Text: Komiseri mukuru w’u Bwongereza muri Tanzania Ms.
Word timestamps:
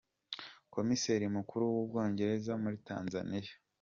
Komiseri 0.75 1.25
mukuru 1.37 1.63
w’u 1.75 1.83
Bwongereza 1.89 2.51
muri 2.63 2.77
Tanzania 2.87 3.27
Ms. 3.43 3.45